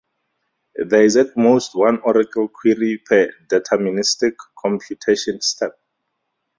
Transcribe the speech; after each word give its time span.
There 0.83 1.03
is 1.05 1.15
at 1.15 1.37
most 1.37 1.75
one 1.75 1.99
oracle 2.01 2.47
query 2.47 3.03
per 3.07 3.31
deterministic 3.51 4.35
computation 4.57 5.39
step. 5.41 5.77